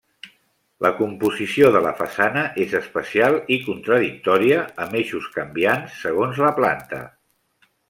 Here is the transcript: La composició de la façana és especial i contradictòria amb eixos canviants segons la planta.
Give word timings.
La 0.85 0.89
composició 1.01 1.67
de 1.75 1.81
la 1.87 1.91
façana 1.99 2.45
és 2.65 2.73
especial 2.79 3.37
i 3.57 3.59
contradictòria 3.67 4.65
amb 4.87 4.97
eixos 5.03 5.29
canviants 5.39 6.01
segons 6.07 6.43
la 6.49 6.53
planta. 6.63 7.07